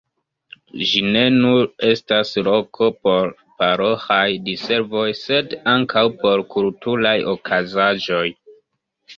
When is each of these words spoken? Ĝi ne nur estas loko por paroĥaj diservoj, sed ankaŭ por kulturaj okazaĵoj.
Ĝi 0.91 1.01
ne 1.15 1.19
nur 1.33 1.67
estas 1.89 2.31
loko 2.47 2.87
por 3.07 3.29
paroĥaj 3.59 4.19
diservoj, 4.49 5.05
sed 5.21 5.55
ankaŭ 5.75 6.07
por 6.25 6.45
kulturaj 6.57 7.17
okazaĵoj. 7.37 8.27